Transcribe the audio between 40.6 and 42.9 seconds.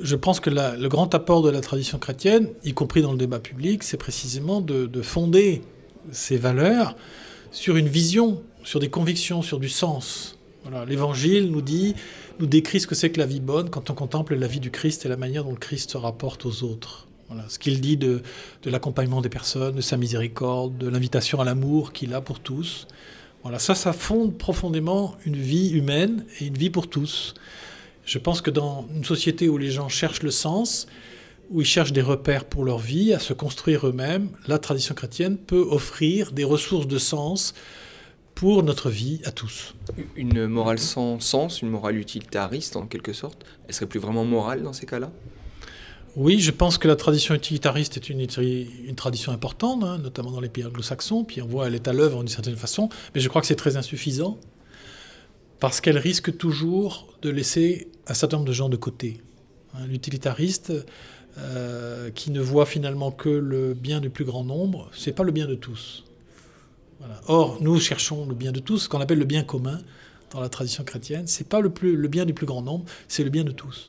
sans sens, une morale utilitariste en